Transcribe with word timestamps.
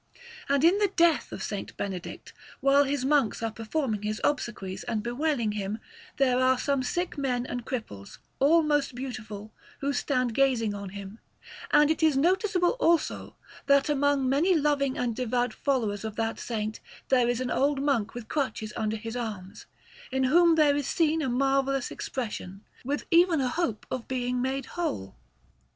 And 0.49 0.63
in 0.63 0.79
the 0.79 0.91
death 0.95 1.31
of 1.31 1.41
S. 1.41 1.63
Benedict, 1.77 2.33
while 2.59 2.85
his 2.85 3.05
monks 3.05 3.43
are 3.43 3.51
performing 3.51 4.01
his 4.01 4.19
obsequies 4.23 4.83
and 4.85 5.03
bewailing 5.03 5.51
him, 5.51 5.77
there 6.17 6.39
are 6.39 6.57
some 6.57 6.81
sick 6.81 7.19
men 7.19 7.45
and 7.45 7.67
cripples, 7.67 8.17
all 8.39 8.63
most 8.63 8.95
beautiful, 8.95 9.53
who 9.79 9.93
stand 9.93 10.33
gazing 10.33 10.73
on 10.73 10.89
him; 10.89 11.19
and 11.69 11.91
it 11.91 12.01
is 12.01 12.17
noticeable, 12.17 12.77
also, 12.79 13.35
that 13.67 13.89
among 13.89 14.27
many 14.27 14.55
loving 14.55 14.97
and 14.97 15.15
devout 15.15 15.53
followers 15.53 16.03
of 16.03 16.15
that 16.15 16.39
Saint 16.39 16.79
there 17.09 17.29
is 17.29 17.39
an 17.39 17.51
old 17.51 17.79
monk 17.79 18.15
with 18.15 18.27
crutches 18.27 18.73
under 18.75 18.97
his 18.97 19.15
arms, 19.15 19.67
in 20.11 20.23
whom 20.23 20.55
there 20.55 20.75
is 20.75 20.87
seen 20.87 21.21
a 21.21 21.29
marvellous 21.29 21.91
expression, 21.91 22.63
with 22.83 23.05
even 23.11 23.39
a 23.39 23.49
hope 23.49 23.85
of 23.91 24.07
being 24.07 24.41
made 24.41 24.65
whole. 24.65 25.15